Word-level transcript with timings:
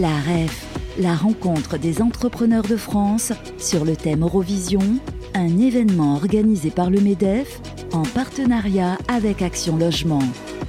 La 0.00 0.14
REF, 0.16 0.94
la 1.00 1.16
rencontre 1.16 1.76
des 1.76 2.02
entrepreneurs 2.02 2.62
de 2.62 2.76
France 2.76 3.32
sur 3.58 3.84
le 3.84 3.96
thème 3.96 4.22
Eurovision, 4.22 5.00
un 5.34 5.58
événement 5.58 6.14
organisé 6.14 6.70
par 6.70 6.88
le 6.88 7.00
MEDEF 7.00 7.60
en 7.92 8.02
partenariat 8.02 8.96
avec 9.08 9.42
Action 9.42 9.76
Logement, 9.76 10.22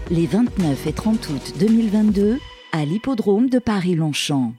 les 0.09 0.25
29 0.25 0.87
et 0.87 0.93
30 0.93 1.29
août 1.29 1.53
2022 1.59 2.39
à 2.71 2.85
l'hippodrome 2.85 3.49
de 3.49 3.59
Paris-Longchamp. 3.59 4.53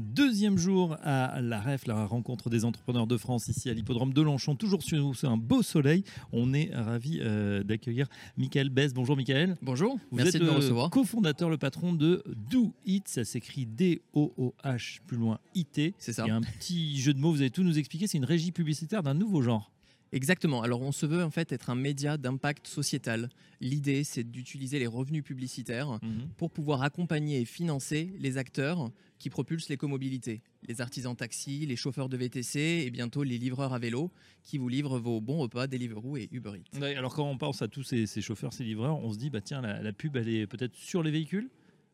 Deuxième 0.00 0.56
jour 0.56 0.96
à 1.02 1.42
la 1.42 1.60
REF, 1.60 1.86
la 1.86 2.06
rencontre 2.06 2.48
des 2.48 2.64
entrepreneurs 2.64 3.06
de 3.06 3.18
France, 3.18 3.48
ici 3.48 3.68
à 3.68 3.74
l'hippodrome 3.74 4.14
de 4.14 4.22
Longchamp, 4.22 4.54
toujours 4.54 4.82
sur 4.82 5.14
un 5.24 5.36
beau 5.36 5.62
soleil. 5.62 6.04
On 6.32 6.54
est 6.54 6.70
ravi 6.74 7.18
euh, 7.20 7.62
d'accueillir 7.62 8.08
Michael 8.38 8.70
Bess. 8.70 8.94
Bonjour 8.94 9.14
Michael. 9.14 9.58
Bonjour, 9.60 9.98
Vous 10.10 10.16
merci 10.16 10.36
êtes 10.36 10.42
de 10.42 10.46
me 10.46 10.52
le 10.52 10.56
recevoir. 10.56 10.88
cofondateur, 10.88 11.50
le 11.50 11.58
patron 11.58 11.92
de 11.92 12.24
Do 12.50 12.72
It, 12.86 13.08
ça 13.08 13.24
s'écrit 13.26 13.66
D-O-O-H, 13.66 15.00
plus 15.06 15.18
loin 15.18 15.38
I-T. 15.54 15.94
C'est 15.98 16.14
ça. 16.14 16.24
Il 16.24 16.28
y 16.28 16.30
a 16.30 16.36
un 16.36 16.40
petit 16.40 16.98
jeu 16.98 17.12
de 17.12 17.18
mots, 17.18 17.32
vous 17.32 17.42
allez 17.42 17.50
tout 17.50 17.62
nous 17.62 17.78
expliquer, 17.78 18.06
c'est 18.06 18.16
une 18.18 18.24
régie 18.24 18.52
publicitaire 18.52 19.02
d'un 19.02 19.14
nouveau 19.14 19.42
genre. 19.42 19.70
Exactement. 20.12 20.62
Alors, 20.62 20.82
on 20.82 20.92
se 20.92 21.06
veut 21.06 21.22
en 21.22 21.30
fait 21.30 21.52
être 21.52 21.70
un 21.70 21.74
média 21.74 22.16
d'impact 22.16 22.66
sociétal. 22.66 23.28
L'idée, 23.60 24.04
c'est 24.04 24.24
d'utiliser 24.24 24.78
les 24.78 24.86
revenus 24.86 25.22
publicitaires 25.22 26.00
pour 26.36 26.50
pouvoir 26.50 26.82
accompagner 26.82 27.40
et 27.40 27.44
financer 27.44 28.12
les 28.18 28.36
acteurs 28.36 28.90
qui 29.18 29.30
propulsent 29.30 29.68
l'écomobilité. 29.68 30.42
Les 30.66 30.80
artisans 30.80 31.14
taxi, 31.14 31.66
les 31.66 31.76
chauffeurs 31.76 32.08
de 32.08 32.16
VTC 32.16 32.58
et 32.86 32.90
bientôt 32.90 33.22
les 33.22 33.38
livreurs 33.38 33.74
à 33.74 33.78
vélo 33.78 34.10
qui 34.42 34.56
vous 34.58 34.68
livrent 34.68 34.98
vos 34.98 35.20
bons 35.20 35.38
repas 35.38 35.66
Deliveroo 35.66 36.16
et 36.16 36.28
Uber 36.32 36.52
Eats. 36.56 36.80
Ouais, 36.80 36.96
alors 36.96 37.14
quand 37.14 37.28
on 37.28 37.36
pense 37.36 37.60
à 37.62 37.68
tous 37.68 37.82
ces, 37.82 38.06
ces 38.06 38.22
chauffeurs, 38.22 38.52
ces 38.52 38.64
livreurs, 38.64 38.98
on 38.98 39.12
se 39.12 39.18
dit, 39.18 39.30
bah 39.30 39.42
tiens, 39.42 39.60
la, 39.60 39.82
la 39.82 39.92
pub, 39.92 40.16
elle 40.16 40.28
est 40.28 40.46
peut-être 40.46 40.74
sur 40.74 41.02
les 41.02 41.10
véhicules? 41.10 41.50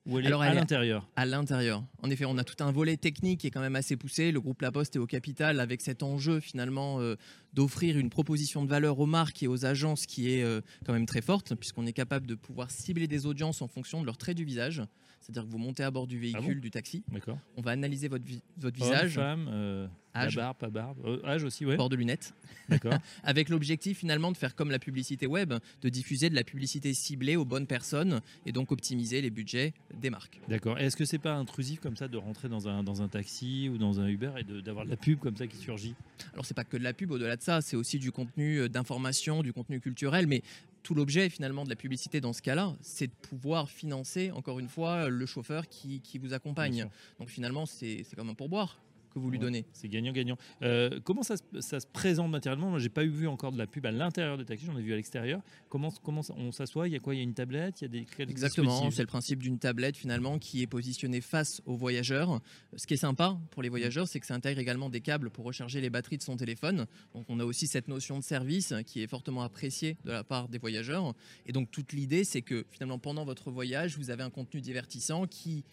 Ou 0.06 0.19
elle 0.19 0.27
Alors, 0.27 0.42
est 0.45 0.46
à 0.46 0.51
elle 0.51 0.56
est- 0.56 0.60
l'intérieur 0.60 1.09
À 1.16 1.27
l'intérieur. 1.27 1.84
En 2.02 2.10
effet, 2.10 2.24
on 2.27 2.38
a 2.38 2.45
tout 2.45 2.62
un 2.65 2.70
volet 2.73 2.96
technique 2.96 3.40
qui 3.40 3.46
est 3.49 3.51
quand 3.51 3.60
même 3.60 3.76
assez 3.76 3.96
poussé. 3.96 4.32
Le 4.32 4.40
groupe 4.40 4.63
La 4.63 4.71
Poste 4.73 4.96
est 4.96 4.98
au 4.98 5.07
capital 5.07 5.60
avec 5.60 5.80
cet 5.80 6.02
enjeu 6.02 6.40
finalement 6.40 7.01
euh, 7.01 7.16
d'offrir 7.54 7.98
une 7.98 8.10
proposition 8.10 8.65
de 8.65 8.68
valeur 8.71 8.98
aux 8.98 9.07
marques 9.07 9.43
et 9.43 9.48
aux 9.48 9.65
agences 9.66 10.07
qui 10.07 10.30
est 10.32 10.43
euh, 10.43 10.60
quand 10.85 10.93
même 10.93 11.07
très 11.07 11.23
forte 11.23 11.54
puisqu'on 11.54 11.87
est 11.87 11.93
capable 11.93 12.26
de 12.26 12.35
pouvoir 12.35 12.71
cibler 12.71 13.07
des 13.09 13.26
audiences 13.26 13.63
en 13.63 13.68
fonction 13.68 14.01
de 14.01 14.07
leur 14.07 14.16
trait 14.16 14.35
du 14.35 14.45
visage. 14.45 14.82
C'est-à-dire 15.21 15.45
que 15.45 15.51
vous 15.51 15.59
montez 15.59 15.82
à 15.82 15.90
bord 15.90 16.07
du 16.07 16.18
véhicule, 16.20 16.43
Ah 16.51 16.54
bon 16.54 16.60
du 16.60 16.70
taxi, 16.70 17.02
D'accord. 17.10 17.38
on 17.57 17.63
va 17.63 17.73
analyser 17.73 18.07
votre, 18.07 18.24
vi- 18.24 18.43
votre 18.59 18.80
Homme, 18.80 18.88
visage, 18.88 19.15
femme, 19.15 19.48
euh, 19.51 19.88
la 20.16 20.24
Âge. 20.24 20.36
barbe, 20.36 20.56
pas 20.56 20.70
barbe, 20.70 20.98
euh, 21.04 21.24
âge 21.24 21.45
aussi, 21.45 21.64
ouais. 21.66 21.76
port 21.76 21.88
de 21.88 21.96
lunettes, 21.96 22.34
D'accord. 22.68 22.95
avec 23.24 23.48
l'objectif 23.48 23.98
finalement 23.98 24.32
de 24.32 24.36
faire 24.36 24.54
comme 24.54 24.70
la 24.70 24.78
publicité 24.78 25.26
web, 25.26 25.54
de 25.82 25.88
diffuser 25.88 26.30
de 26.30 26.34
la 26.34 26.45
publicité 26.45 26.95
ciblée 26.95 27.36
aux 27.36 27.45
bonnes 27.45 27.66
personnes 27.66 28.20
et 28.45 28.52
donc 28.52 28.73
optimiser 28.73 29.20
les 29.20 29.30
budgets 29.30 29.74
des 29.95 30.10
marques. 30.10 30.40
D'accord. 30.48 30.78
Est-ce 30.78 30.96
que 30.96 31.04
c'est 31.04 31.18
pas 31.18 31.34
intrusif 31.34 31.80
comme 31.80 31.96
ça 31.96 32.08
de 32.08 32.16
rentrer 32.16 32.48
dans 32.48 32.68
un, 32.68 32.82
dans 32.82 33.02
un 33.02 33.08
taxi 33.08 33.68
ou 33.73 33.78
dans 33.78 34.00
un 34.00 34.08
Uber 34.08 34.32
et 34.38 34.62
d'avoir 34.62 34.84
de 34.84 34.90
la 34.90 34.96
pub 34.96 35.18
comme 35.18 35.36
ça 35.36 35.46
qui 35.46 35.56
surgit? 35.56 35.95
Alors 36.32 36.45
c'est 36.46 36.54
pas 36.54 36.64
que 36.64 36.76
de 36.76 36.82
la 36.82 36.92
pub, 36.92 37.10
au-delà 37.10 37.36
de 37.36 37.42
ça, 37.42 37.60
c'est 37.60 37.76
aussi 37.76 37.98
du 37.98 38.12
contenu 38.12 38.58
euh, 38.60 38.68
d'information, 38.68 39.42
du 39.42 39.52
contenu 39.52 39.80
culturel, 39.80 40.26
mais 40.26 40.42
tout 40.82 40.95
l'objet 40.95 41.28
finalement 41.28 41.64
de 41.64 41.68
la 41.68 41.74
publicité 41.76 42.20
dans 42.20 42.32
ce 42.32 42.40
cas-là, 42.42 42.76
c'est 42.80 43.08
de 43.08 43.12
pouvoir 43.28 43.68
financer, 43.68 44.30
encore 44.30 44.60
une 44.60 44.68
fois, 44.68 45.08
le 45.08 45.26
chauffeur 45.26 45.68
qui, 45.68 46.01
qui 46.01 46.18
vous 46.18 46.32
accompagne. 46.32 46.86
Donc 47.18 47.28
finalement, 47.28 47.66
c'est 47.66 48.04
c'est 48.08 48.14
comme 48.14 48.28
un 48.30 48.34
pourboire 48.34 48.78
que 49.20 49.24
vous 49.24 49.30
lui 49.30 49.38
donnez. 49.38 49.64
C'est 49.72 49.88
gagnant-gagnant. 49.88 50.36
Euh, 50.62 51.00
comment 51.04 51.22
ça, 51.22 51.36
se- 51.36 51.60
ça 51.60 51.80
se 51.80 51.86
présente 51.86 52.30
matériellement? 52.30 52.70
Moi, 52.70 52.78
j'ai 52.78 52.88
pas 52.88 53.04
vu 53.04 53.26
encore 53.28 53.52
de 53.52 53.58
la 53.58 53.66
pub 53.66 53.84
à 53.86 53.90
l'intérieur 53.90 54.36
du 54.38 54.45
taxi, 54.45 54.66
j'en 54.66 54.76
ai 54.76 54.82
vu 54.82 54.92
à 54.92 54.96
l'extérieur. 54.96 55.40
Comment, 55.68 55.90
comment 56.02 56.20
on 56.36 56.52
s'assoit? 56.52 56.86
Il 56.88 56.92
y 56.92 56.96
a 56.96 57.00
quoi? 57.00 57.14
Il 57.14 57.18
y 57.18 57.20
a 57.20 57.24
une 57.24 57.34
tablette? 57.34 57.80
Il 57.80 57.84
y 57.84 57.86
a 57.86 57.88
des 57.88 58.06
Exactement, 58.30 58.90
c'est 58.90 59.02
le 59.02 59.06
principe 59.06 59.42
d'une 59.42 59.58
tablette 59.58 59.96
finalement 59.96 60.38
qui 60.38 60.62
est 60.62 60.66
positionnée 60.66 61.20
face 61.20 61.62
aux 61.66 61.76
voyageurs. 61.76 62.40
Ce 62.76 62.86
qui 62.86 62.95
est 62.95 62.98
sympa 62.98 63.38
pour 63.50 63.62
les 63.62 63.68
voyageurs, 63.68 64.06
c'est 64.08 64.20
que 64.20 64.26
ça 64.26 64.34
intègre 64.34 64.60
également 64.60 64.91
des 64.91 65.00
câbles 65.00 65.30
pour 65.30 65.44
recharger 65.44 65.80
les 65.80 65.91
batteries 65.91 66.19
de 66.19 66.22
son 66.22 66.36
téléphone. 66.36 66.86
Donc 67.14 67.25
on 67.28 67.41
a 67.41 67.44
aussi 67.44 67.66
cette 67.66 67.88
notion 67.88 68.18
de 68.18 68.24
service 68.24 68.74
qui 68.86 69.02
est 69.02 69.06
fortement 69.06 69.42
appréciée 69.42 69.96
de 70.04 70.10
la 70.12 70.24
part 70.24 70.48
des 70.48 70.58
voyageurs. 70.58 71.14
Et 71.46 71.52
donc 71.52 71.70
toute 71.70 71.92
l'idée, 71.92 72.24
c'est 72.24 72.42
que 72.42 72.66
finalement 72.70 72.98
pendant 72.98 73.24
votre 73.24 73.50
voyage, 73.50 73.96
vous 73.96 74.10
avez 74.10 74.22
un 74.22 74.30
contenu 74.30 74.60
divertissant 74.60 75.26
qui 75.26 75.64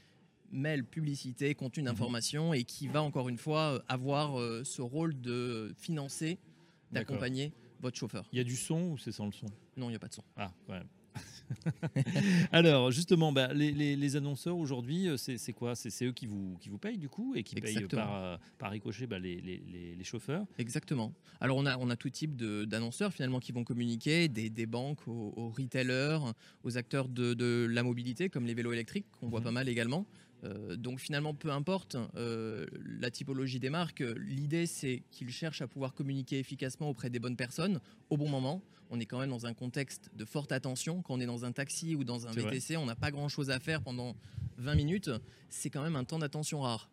mêle 0.53 0.85
publicité, 0.85 1.53
contenu 1.55 1.83
d'information 1.83 2.53
et 2.53 2.63
qui 2.63 2.87
va 2.87 3.01
encore 3.01 3.27
une 3.27 3.37
fois 3.37 3.83
avoir 3.89 4.39
euh, 4.39 4.63
ce 4.63 4.81
rôle 4.81 5.19
de 5.19 5.73
financer, 5.77 6.37
d'accompagner 6.91 7.51
votre 7.81 7.97
chauffeur. 7.97 8.27
Il 8.31 8.37
y 8.37 8.41
a 8.41 8.43
du 8.45 8.55
son 8.55 8.91
ou 8.91 8.97
c'est 8.97 9.11
sans 9.11 9.25
le 9.25 9.31
son? 9.33 9.47
Non, 9.75 9.87
il 9.87 9.93
n'y 9.93 9.95
a 9.95 9.99
pas 9.99 10.07
de 10.07 10.13
son. 10.13 10.23
Ah, 10.37 10.53
quand 10.65 10.73
même. 10.73 10.87
Alors, 12.51 12.91
justement, 12.91 13.31
bah, 13.31 13.53
les, 13.53 13.71
les- 13.71 13.95
les 13.95 14.15
annonceurs 14.15 14.57
aujourd'hui, 14.57 15.07
euh, 15.09 15.17
c'est 15.17 15.53
quoi? 15.53 15.75
C'est 15.75 16.05
eux 16.05 16.11
qui 16.11 16.25
vous, 16.25 16.57
qui 16.59 16.69
vous 16.69 16.77
payent 16.77 16.97
du 16.97 17.09
coup 17.09 17.35
et 17.35 17.43
qui 17.43 17.55
payent 17.55 17.87
par, 17.87 18.15
euh, 18.15 18.37
par 18.57 18.71
ricochet 18.71 19.05
bah, 19.07 19.19
les, 19.19 19.39
les- 19.41 20.03
chauffeurs? 20.03 20.45
Exactement. 20.57 21.13
Alors 21.39 21.55
on 21.57 21.65
a, 21.65 21.77
on 21.77 21.89
a 21.89 21.95
tout 21.95 22.09
type 22.09 22.35
d'annonceurs 22.35 23.13
finalement 23.13 23.39
qui 23.39 23.51
vont 23.53 23.63
communiquer, 23.63 24.27
des, 24.27 24.49
des 24.49 24.65
banques 24.65 25.07
aux, 25.07 25.33
aux 25.37 25.49
retailers, 25.49 26.19
aux 26.63 26.77
acteurs 26.77 27.07
de, 27.07 27.33
de 27.33 27.67
la 27.71 27.83
mobilité 27.83 28.27
comme 28.29 28.45
les 28.45 28.53
vélos 28.53 28.73
électriques 28.73 29.05
qu'on 29.11 29.29
voit 29.29 29.39
Mhm. 29.39 29.45
pas 29.45 29.51
mal 29.51 29.69
également. 29.69 30.05
Euh, 30.43 30.75
donc 30.75 30.99
finalement, 30.99 31.33
peu 31.33 31.51
importe 31.51 31.95
euh, 32.15 32.65
la 32.99 33.11
typologie 33.11 33.59
des 33.59 33.69
marques, 33.69 34.03
l'idée 34.17 34.65
c'est 34.65 35.03
qu'ils 35.11 35.31
cherchent 35.31 35.61
à 35.61 35.67
pouvoir 35.67 35.93
communiquer 35.93 36.39
efficacement 36.39 36.89
auprès 36.89 37.09
des 37.09 37.19
bonnes 37.19 37.37
personnes 37.37 37.79
au 38.09 38.17
bon 38.17 38.29
moment. 38.29 38.61
On 38.89 38.99
est 38.99 39.05
quand 39.05 39.19
même 39.19 39.29
dans 39.29 39.45
un 39.45 39.53
contexte 39.53 40.11
de 40.15 40.25
forte 40.25 40.51
attention. 40.51 41.01
Quand 41.01 41.15
on 41.15 41.19
est 41.19 41.25
dans 41.25 41.45
un 41.45 41.51
taxi 41.51 41.95
ou 41.95 42.03
dans 42.03 42.27
un 42.27 42.31
vrai. 42.31 42.43
VTC, 42.43 42.77
on 42.77 42.85
n'a 42.85 42.95
pas 42.95 43.11
grand-chose 43.11 43.49
à 43.49 43.59
faire 43.59 43.81
pendant 43.81 44.15
20 44.57 44.75
minutes. 44.75 45.09
C'est 45.49 45.69
quand 45.69 45.81
même 45.81 45.95
un 45.95 46.03
temps 46.03 46.19
d'attention 46.19 46.61
rare. 46.61 46.89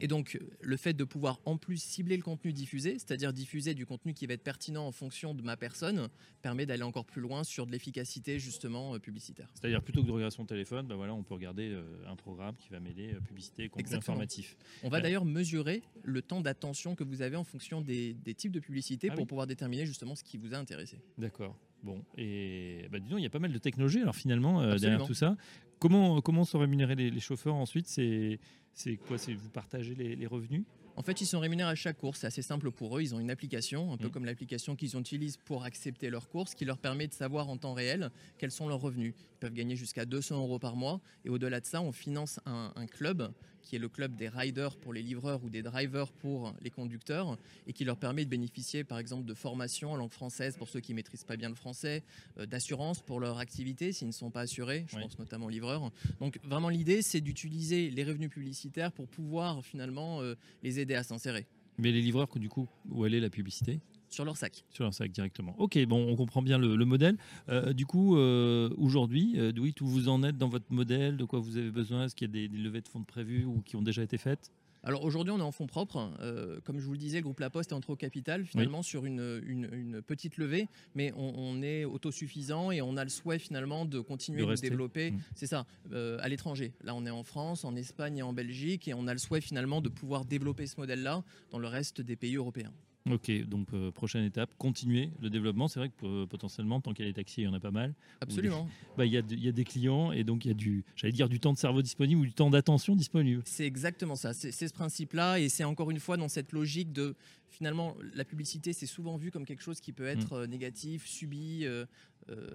Et 0.00 0.08
donc, 0.08 0.38
le 0.60 0.76
fait 0.76 0.94
de 0.94 1.04
pouvoir 1.04 1.40
en 1.44 1.56
plus 1.56 1.82
cibler 1.82 2.16
le 2.16 2.22
contenu 2.22 2.52
diffusé, 2.52 2.94
c'est-à-dire 2.98 3.32
diffuser 3.32 3.74
du 3.74 3.86
contenu 3.86 4.14
qui 4.14 4.26
va 4.26 4.34
être 4.34 4.42
pertinent 4.42 4.86
en 4.86 4.92
fonction 4.92 5.34
de 5.34 5.42
ma 5.42 5.56
personne, 5.56 6.08
permet 6.42 6.66
d'aller 6.66 6.82
encore 6.82 7.04
plus 7.04 7.20
loin 7.20 7.44
sur 7.44 7.66
de 7.66 7.72
l'efficacité 7.72 8.38
justement 8.38 8.94
euh, 8.94 8.98
publicitaire. 8.98 9.48
C'est-à-dire, 9.54 9.82
plutôt 9.82 10.02
que 10.02 10.06
de 10.06 10.12
regarder 10.12 10.34
son 10.34 10.46
téléphone, 10.46 10.86
bah, 10.86 10.96
voilà, 10.96 11.14
on 11.14 11.22
peut 11.22 11.34
regarder 11.34 11.68
euh, 11.68 11.82
un 12.06 12.16
programme 12.16 12.56
qui 12.56 12.68
va 12.70 12.80
mêler 12.80 13.12
euh, 13.12 13.20
publicité 13.20 13.64
et 13.64 13.68
contenu 13.68 13.80
Exactement. 13.82 14.14
informatif. 14.14 14.56
On 14.82 14.88
va 14.88 15.00
d'ailleurs 15.00 15.24
mesurer 15.24 15.82
le 16.02 16.22
temps 16.22 16.40
d'attention 16.40 16.94
que 16.94 17.04
vous 17.04 17.22
avez 17.22 17.36
en 17.36 17.44
fonction 17.44 17.80
des, 17.80 18.14
des 18.14 18.34
types 18.34 18.52
de 18.52 18.60
publicités 18.60 19.08
Ah 19.10 19.14
pour 19.14 19.22
oui. 19.22 19.28
pouvoir 19.28 19.46
déterminer 19.46 19.86
justement 19.86 20.14
ce 20.14 20.24
qui 20.24 20.38
vous 20.38 20.54
a 20.54 20.56
intéressé. 20.56 21.00
D'accord. 21.18 21.56
Bon, 21.82 22.04
et 22.18 22.86
bah, 22.90 22.98
dis 22.98 23.08
donc, 23.08 23.20
il 23.20 23.22
y 23.22 23.26
a 23.26 23.30
pas 23.30 23.38
mal 23.38 23.52
de 23.52 23.58
technologie 23.58 24.00
alors 24.00 24.14
finalement 24.14 24.60
euh, 24.60 24.76
derrière 24.76 25.04
tout 25.06 25.14
ça. 25.14 25.36
Comment, 25.78 26.20
comment 26.20 26.44
sont 26.44 26.58
rémunérés 26.58 26.94
les, 26.94 27.10
les 27.10 27.20
chauffeurs 27.20 27.54
ensuite? 27.54 27.86
C'est 27.86 28.38
c'est 28.74 28.96
quoi 28.96 29.18
C'est 29.18 29.34
vous 29.34 29.50
partagez 29.50 29.94
les, 29.94 30.16
les 30.16 30.26
revenus? 30.26 30.64
En 31.00 31.02
fait, 31.02 31.22
ils 31.22 31.26
sont 31.26 31.40
rémunérés 31.40 31.70
à 31.70 31.74
chaque 31.74 31.96
course. 31.96 32.18
C'est 32.20 32.26
assez 32.26 32.42
simple 32.42 32.70
pour 32.70 32.98
eux. 32.98 33.00
Ils 33.00 33.14
ont 33.14 33.20
une 33.20 33.30
application, 33.30 33.90
un 33.94 33.96
peu 33.96 34.08
Mhm. 34.08 34.10
comme 34.10 34.24
l'application 34.26 34.76
qu'ils 34.76 34.94
utilisent 34.98 35.38
pour 35.38 35.64
accepter 35.64 36.10
leurs 36.10 36.28
courses, 36.28 36.54
qui 36.54 36.66
leur 36.66 36.76
permet 36.76 37.06
de 37.08 37.14
savoir 37.14 37.48
en 37.48 37.56
temps 37.56 37.72
réel 37.72 38.10
quels 38.36 38.50
sont 38.50 38.68
leurs 38.68 38.82
revenus. 38.82 39.14
Ils 39.16 39.38
peuvent 39.40 39.54
gagner 39.54 39.76
jusqu'à 39.76 40.04
200 40.04 40.36
euros 40.42 40.58
par 40.58 40.76
mois. 40.76 41.00
Et 41.24 41.30
au-delà 41.30 41.60
de 41.60 41.64
ça, 41.64 41.80
on 41.80 41.90
finance 41.92 42.38
un, 42.44 42.70
un 42.76 42.86
club 42.86 43.32
qui 43.62 43.76
est 43.76 43.78
le 43.78 43.88
club 43.90 44.16
des 44.16 44.28
riders 44.28 44.74
pour 44.78 44.92
les 44.94 45.02
livreurs 45.02 45.44
ou 45.44 45.50
des 45.50 45.62
drivers 45.62 46.10
pour 46.12 46.54
les 46.62 46.70
conducteurs 46.70 47.38
et 47.66 47.74
qui 47.74 47.84
leur 47.84 47.98
permet 47.98 48.24
de 48.24 48.30
bénéficier 48.30 48.84
par 48.84 48.98
exemple 48.98 49.26
de 49.26 49.34
formations 49.34 49.92
en 49.92 49.96
langue 49.96 50.10
française 50.12 50.56
pour 50.56 50.68
ceux 50.70 50.80
qui 50.80 50.94
maîtrisent 50.94 51.24
pas 51.24 51.36
bien 51.36 51.50
le 51.50 51.54
français, 51.54 52.02
euh, 52.38 52.46
d'assurance 52.46 53.02
pour 53.02 53.20
leur 53.20 53.38
activité 53.38 53.92
s'ils 53.92 54.06
ne 54.08 54.12
sont 54.12 54.30
pas 54.30 54.40
assurés, 54.40 54.86
je 54.88 54.96
Oui. 54.96 55.02
pense 55.02 55.18
notamment 55.18 55.44
aux 55.46 55.50
livreurs. 55.50 55.92
Donc 56.20 56.40
vraiment 56.42 56.70
l'idée 56.70 57.02
c'est 57.02 57.20
d'utiliser 57.20 57.90
les 57.90 58.02
revenus 58.02 58.30
publicitaires 58.30 58.92
pour 58.92 59.06
pouvoir 59.06 59.62
finalement 59.62 60.22
euh, 60.22 60.34
les 60.62 60.80
aider 60.80 60.89
à 60.94 61.02
s'insérer 61.02 61.46
Mais 61.78 61.92
les 61.92 62.00
livreurs, 62.00 62.28
du 62.36 62.48
coup, 62.48 62.68
où 62.90 63.06
elle 63.06 63.14
est 63.14 63.20
la 63.20 63.30
publicité 63.30 63.80
sur 64.10 64.24
leur 64.24 64.36
sac. 64.36 64.64
Sur 64.70 64.84
leur 64.84 64.92
sac 64.92 65.12
directement. 65.12 65.54
Ok, 65.58 65.78
bon, 65.86 66.08
on 66.08 66.16
comprend 66.16 66.42
bien 66.42 66.58
le, 66.58 66.74
le 66.74 66.84
modèle. 66.84 67.16
Euh, 67.48 67.72
du 67.72 67.86
coup, 67.86 68.16
euh, 68.16 68.68
aujourd'hui, 68.76 69.34
euh, 69.36 69.52
où 69.80 69.86
vous 69.86 70.08
en 70.08 70.24
êtes 70.24 70.36
dans 70.36 70.48
votre 70.48 70.70
modèle 70.70 71.16
De 71.16 71.24
quoi 71.24 71.38
vous 71.38 71.56
avez 71.56 71.70
besoin 71.70 72.04
Est-ce 72.04 72.16
qu'il 72.16 72.26
y 72.26 72.30
a 72.30 72.32
des, 72.32 72.48
des 72.48 72.58
levées 72.58 72.80
de 72.80 72.88
fonds 72.88 73.00
de 73.00 73.04
prévues 73.04 73.44
ou 73.44 73.62
qui 73.62 73.76
ont 73.76 73.82
déjà 73.82 74.02
été 74.02 74.18
faites? 74.18 74.50
Alors 74.82 75.04
aujourd'hui, 75.04 75.30
on 75.32 75.38
est 75.38 75.42
en 75.42 75.52
fonds 75.52 75.66
propres. 75.66 76.10
Euh, 76.20 76.58
comme 76.64 76.78
je 76.80 76.86
vous 76.86 76.92
le 76.92 76.98
disais, 76.98 77.18
le 77.18 77.24
groupe 77.24 77.40
La 77.40 77.50
Poste 77.50 77.70
est 77.72 77.74
entré 77.74 77.92
au 77.92 77.96
capital 77.96 78.44
finalement 78.46 78.82
sur 78.82 79.04
une, 79.04 79.42
une- 79.46 79.68
une 79.72 80.00
petite 80.02 80.38
levée, 80.38 80.68
mais 80.94 81.12
on, 81.16 81.34
on 81.36 81.62
est 81.62 81.84
autosuffisant 81.84 82.70
et 82.70 82.80
on 82.80 82.96
a 82.96 83.04
le 83.04 83.10
souhait 83.10 83.38
finalement 83.38 83.84
de 83.84 84.00
continuer 84.00 84.38
De 84.40 84.60
développer. 84.70 85.10
Mm. 85.12 85.20
C'est 85.34 85.46
ça, 85.46 85.66
euh, 85.92 86.18
à 86.22 86.28
l'étranger. 86.28 86.72
Là, 86.82 86.94
on 86.94 87.04
est 87.04 87.10
en 87.10 87.24
France, 87.24 87.64
en 87.64 87.76
Espagne 87.76 88.18
et 88.18 88.22
en 88.22 88.32
Belgique, 88.32 88.88
et 88.88 88.94
on 88.94 89.06
a 89.06 89.12
le 89.12 89.18
souhait 89.18 89.40
finalement 89.42 89.80
de 89.82 89.88
pouvoir 89.90 90.24
développer 90.24 90.66
ce 90.66 90.78
modèle-là 90.80 91.22
dans 91.50 91.58
le 91.58 91.68
reste 91.68 92.00
des 92.00 92.16
pays 92.16 92.36
européens. 92.36 92.72
Ok, 93.10 93.30
donc 93.48 93.68
euh, 93.72 93.90
prochaine 93.90 94.24
étape, 94.24 94.50
continuer 94.58 95.10
le 95.22 95.30
développement. 95.30 95.68
C'est 95.68 95.80
vrai 95.80 95.88
que 95.88 96.04
euh, 96.04 96.26
potentiellement, 96.26 96.80
tant 96.82 96.92
qu'il 96.92 97.06
y 97.06 97.08
a 97.08 97.10
des 97.10 97.14
taxis, 97.14 97.40
il 97.40 97.44
y 97.44 97.48
en 97.48 97.54
a 97.54 97.60
pas 97.60 97.70
mal. 97.70 97.94
Absolument. 98.20 98.68
Bah, 98.98 99.06
Il 99.06 99.12
y, 99.12 99.16
a 99.16 99.22
de- 99.22 99.34
y 99.34 99.48
a 99.48 99.52
des 99.52 99.64
clients 99.64 100.12
et 100.12 100.22
donc 100.22 100.44
il 100.44 100.48
y 100.48 100.50
a 100.50 100.54
du, 100.54 100.84
j'allais 100.96 101.12
dire, 101.12 101.30
du 101.30 101.40
temps 101.40 101.54
de 101.54 101.58
cerveau 101.58 101.80
disponible 101.80 102.20
ou 102.20 102.26
du 102.26 102.32
temps 102.34 102.50
d'attention 102.50 102.94
disponible. 102.94 103.40
C'est 103.46 103.64
exactement 103.66 104.16
ça. 104.16 104.34
C'est 104.34 104.52
ce 104.52 104.72
principe-là, 104.74 105.38
et 105.40 105.48
c'est 105.48 105.64
encore 105.64 105.90
une 105.90 105.98
fois 105.98 106.18
dans 106.18 106.28
cette 106.28 106.52
logique 106.52 106.92
de 106.92 107.16
finalement 107.48 107.96
la 108.14 108.24
publicité, 108.24 108.72
c'est 108.74 108.86
souvent 108.86 109.16
vu 109.16 109.30
comme 109.30 109.44
quelque 109.46 109.62
chose 109.62 109.80
qui 109.80 109.92
peut 109.92 110.06
être 110.06 110.34
euh, 110.34 110.46
négatif, 110.46 111.06
subi. 111.06 111.60
euh, 111.64 111.86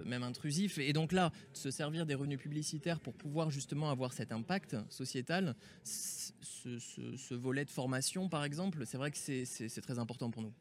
même 0.04 0.22
intrusif. 0.22 0.78
Et 0.78 0.92
donc 0.92 1.12
là, 1.12 1.32
se 1.52 1.70
servir 1.70 2.06
des 2.06 2.14
revenus 2.14 2.38
publicitaires 2.38 3.00
pour 3.00 3.14
pouvoir 3.14 3.50
justement 3.50 3.90
avoir 3.90 4.12
cet 4.12 4.32
impact 4.32 4.76
sociétal, 4.88 5.54
ce, 5.84 7.34
volet 7.34 7.64
de 7.64 7.70
formation, 7.70 8.28
par 8.28 8.44
exemple, 8.44 8.84
c'est 8.86 8.98
vrai 8.98 9.10
que 9.10 9.18
c'est 9.18 9.80
très 9.80 9.98
important 9.98 10.30
pour 10.30 10.42
nous. 10.42 10.52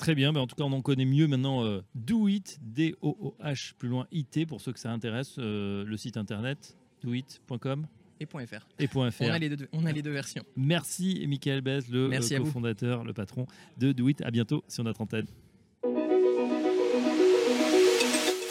Très 0.00 0.14
bien, 0.14 0.32
mais 0.32 0.40
en 0.40 0.46
tout 0.46 0.56
cas, 0.56 0.64
on 0.64 0.72
en 0.72 0.80
connaît 0.80 1.04
mieux 1.04 1.26
maintenant 1.26 1.62
euh, 1.62 1.82
Do 1.94 2.26
It, 2.26 2.58
D-O-O-H, 2.62 3.74
plus 3.74 3.90
loin 3.90 4.06
IT, 4.10 4.46
pour 4.46 4.62
ceux 4.62 4.72
que 4.72 4.78
ça 4.78 4.90
intéresse, 4.90 5.36
euh, 5.38 5.84
le 5.84 5.96
site 5.98 6.16
internet 6.16 6.74
doit.com 7.02 7.86
et 8.18 8.26
.fr. 8.26 8.66
Et 8.78 8.86
.fr. 8.86 8.98
On 9.20 9.30
a 9.30 9.38
les 9.38 9.50
deux, 9.50 9.68
on 9.72 9.84
a 9.84 9.92
les 9.92 10.02
deux 10.02 10.10
versions. 10.10 10.44
Merci 10.56 11.24
Michael 11.26 11.60
Bez, 11.60 11.82
le 11.90 12.10
euh, 12.12 12.38
cofondateur, 12.38 13.04
le 13.04 13.12
patron 13.12 13.46
de 13.78 13.92
Do 13.92 14.08
It. 14.08 14.22
À 14.22 14.30
bientôt 14.30 14.64
sur 14.68 14.84
notre 14.84 15.02
antenne. 15.02 15.26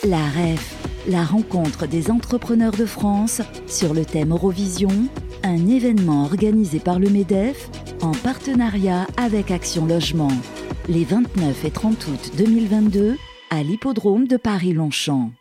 La 0.07 0.30
REF, 0.30 0.78
la 1.10 1.25
rencontre 1.25 1.86
des 1.86 2.10
entrepreneurs 2.10 2.72
de 2.72 2.86
France 2.86 3.42
sur 3.68 3.94
le 3.94 4.06
thème 4.06 4.31
Eurovision, 4.31 5.10
un 5.44 5.68
événement 5.68 6.24
organisé 6.24 6.80
par 6.80 7.00
le 7.00 7.10
MEDEF 7.10 7.69
en 8.01 8.12
partenariat 8.12 9.07
avec 9.18 9.51
Action 9.51 9.86
Logement 9.86 10.31
les 10.88 11.04
29 11.04 11.66
et 11.66 11.72
30 11.72 12.07
août 12.07 12.31
2022 12.38 13.18
à 13.50 13.62
l'hippodrome 13.62 14.25
de 14.25 14.38
Paris-Longchamp. 14.38 15.31